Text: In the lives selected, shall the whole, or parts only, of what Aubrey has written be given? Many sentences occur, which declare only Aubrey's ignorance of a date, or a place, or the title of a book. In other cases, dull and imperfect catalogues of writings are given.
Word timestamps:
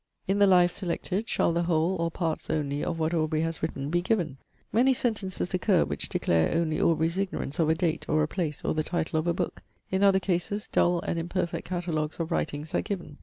In 0.27 0.39
the 0.39 0.47
lives 0.47 0.73
selected, 0.73 1.29
shall 1.29 1.53
the 1.53 1.61
whole, 1.61 1.95
or 1.97 2.09
parts 2.09 2.49
only, 2.49 2.83
of 2.83 2.97
what 2.97 3.13
Aubrey 3.13 3.41
has 3.41 3.61
written 3.61 3.91
be 3.91 4.01
given? 4.01 4.37
Many 4.73 4.95
sentences 4.95 5.53
occur, 5.53 5.85
which 5.85 6.09
declare 6.09 6.55
only 6.55 6.81
Aubrey's 6.81 7.19
ignorance 7.19 7.59
of 7.59 7.69
a 7.69 7.75
date, 7.75 8.09
or 8.09 8.23
a 8.23 8.27
place, 8.27 8.65
or 8.65 8.73
the 8.73 8.81
title 8.81 9.19
of 9.19 9.27
a 9.27 9.33
book. 9.35 9.61
In 9.91 10.01
other 10.01 10.19
cases, 10.19 10.67
dull 10.67 11.01
and 11.01 11.19
imperfect 11.19 11.69
catalogues 11.69 12.19
of 12.19 12.31
writings 12.31 12.73
are 12.73 12.81
given. 12.81 13.19